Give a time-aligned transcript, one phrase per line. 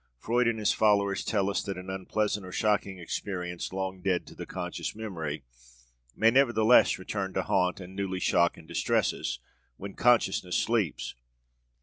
[0.17, 4.33] Freud and his followers tell us that an unpleasant or shocking experience, long dead to
[4.33, 5.43] the conscious memory,
[6.15, 9.37] may nevertheless return to haunt and newly shock and distress us
[9.77, 11.13] when consciousness sleeps.